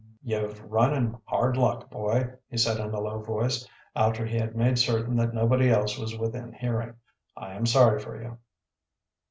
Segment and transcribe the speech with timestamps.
[0.23, 4.55] "You've run in hard luck, boy," he said in a low voice, after he had
[4.55, 6.95] made certain that nobody else was within hearing.
[7.37, 8.39] "I am sorry for you."